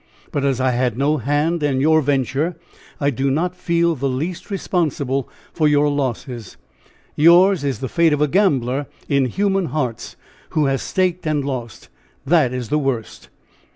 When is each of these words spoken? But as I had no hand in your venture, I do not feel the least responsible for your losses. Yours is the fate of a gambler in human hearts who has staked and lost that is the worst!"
But 0.31 0.43
as 0.43 0.59
I 0.59 0.71
had 0.71 0.97
no 0.97 1.17
hand 1.17 1.61
in 1.61 1.79
your 1.79 2.01
venture, 2.01 2.55
I 2.99 3.11
do 3.11 3.29
not 3.29 3.55
feel 3.55 3.93
the 3.93 4.09
least 4.09 4.49
responsible 4.49 5.29
for 5.53 5.67
your 5.67 5.87
losses. 5.89 6.57
Yours 7.15 7.63
is 7.63 7.81
the 7.81 7.87
fate 7.87 8.11
of 8.11 8.19
a 8.19 8.27
gambler 8.27 8.87
in 9.07 9.25
human 9.25 9.65
hearts 9.67 10.15
who 10.57 10.65
has 10.65 10.81
staked 10.81 11.27
and 11.27 11.45
lost 11.45 11.89
that 12.25 12.51
is 12.51 12.69
the 12.69 12.79
worst!" 12.79 13.29